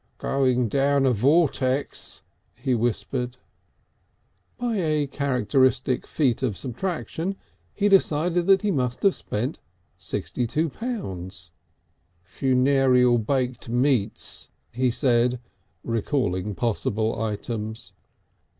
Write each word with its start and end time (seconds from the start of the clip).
"Going 0.17 0.67
down 0.67 1.05
a 1.05 1.11
vortex!" 1.11 2.23
he 2.55 2.73
whispered. 2.73 3.37
By 4.57 4.77
a 4.77 5.05
characteristic 5.05 6.07
feat 6.07 6.41
of 6.41 6.57
subtraction 6.57 7.35
he 7.71 7.87
decided 7.87 8.47
that 8.47 8.63
he 8.63 8.71
must 8.71 9.03
have 9.03 9.13
spent 9.13 9.59
sixty 9.97 10.47
two 10.47 10.69
pounds. 10.69 11.51
"Funererial 12.25 13.19
baked 13.23 13.69
meats," 13.69 14.49
he 14.71 14.89
said, 14.89 15.39
recalling 15.83 16.55
possible 16.55 17.21
items. 17.21 17.93